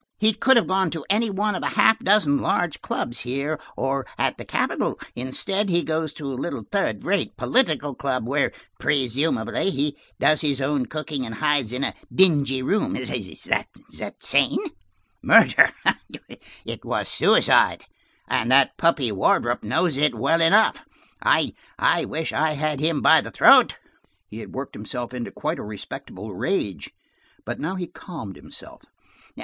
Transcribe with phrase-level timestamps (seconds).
[0.17, 4.07] He could have gone to any one of a half dozen large clubs here, or
[4.17, 4.99] at the capital.
[5.15, 10.59] Instead, he goes to a little third rate political club, where, presumably, he does his
[10.59, 12.95] own cooking and hides in a dingy room.
[12.95, 13.09] Is
[13.45, 14.57] that sane?
[15.21, 15.71] Murder!
[16.65, 17.85] It was suicide,
[18.27, 20.81] and that puppy Wardrop knows it well enough.
[21.21, 23.75] I–I wish I had him by the throat!"
[24.31, 26.89] He had worked himself into quite a respectable rage,
[27.45, 28.81] but now he calmed himself.